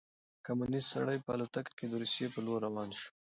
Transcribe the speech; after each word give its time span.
کمونیست 0.45 0.87
سړی 0.93 1.17
په 1.25 1.29
الوتکه 1.35 1.71
کې 1.77 1.85
د 1.87 1.93
روسيې 2.01 2.27
په 2.33 2.39
لور 2.45 2.59
روان 2.67 2.89
شو. 2.97 3.09